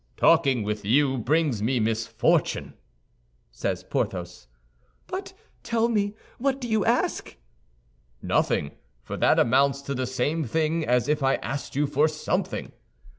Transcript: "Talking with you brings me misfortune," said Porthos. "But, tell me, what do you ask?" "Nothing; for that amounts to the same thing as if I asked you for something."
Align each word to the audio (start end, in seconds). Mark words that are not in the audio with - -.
"Talking 0.17 0.63
with 0.63 0.83
you 0.83 1.19
brings 1.19 1.61
me 1.61 1.79
misfortune," 1.79 2.73
said 3.51 3.83
Porthos. 3.91 4.47
"But, 5.05 5.33
tell 5.61 5.89
me, 5.89 6.15
what 6.39 6.59
do 6.59 6.67
you 6.67 6.83
ask?" 6.83 7.35
"Nothing; 8.19 8.71
for 9.03 9.15
that 9.17 9.37
amounts 9.37 9.83
to 9.83 9.93
the 9.93 10.07
same 10.07 10.43
thing 10.43 10.83
as 10.87 11.07
if 11.07 11.21
I 11.21 11.35
asked 11.35 11.75
you 11.75 11.85
for 11.85 12.07
something." 12.07 12.71